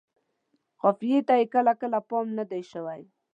قافیې 0.81 1.19
ته 1.27 1.33
یې 1.39 1.45
کله 1.53 1.73
کله 1.81 1.99
پام 2.09 2.27
نه 2.37 2.43
دی 2.51 2.61
شوی. 2.71 3.01